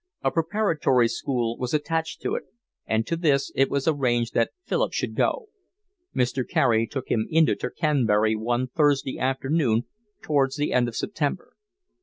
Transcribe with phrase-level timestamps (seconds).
[0.23, 2.45] A preparatory school was attached to it,
[2.87, 5.49] and to this it was arranged that Philip should go.
[6.15, 6.43] Mr.
[6.43, 9.83] Carey took him into Tercanbury one Thursday afternoon
[10.23, 11.53] towards the end of September.